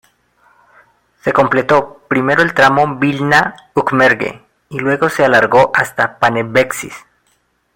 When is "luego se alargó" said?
4.79-5.63